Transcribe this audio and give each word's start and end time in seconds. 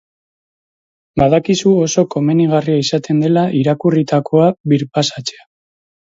Badakizu 1.21 1.73
oso 1.81 2.05
komenigarria 2.15 2.81
izaten 2.87 3.21
dela 3.25 3.45
irakurritakoa 3.61 4.51
birpasatzea. 4.75 5.47